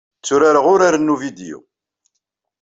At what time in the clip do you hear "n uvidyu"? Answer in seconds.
1.11-1.59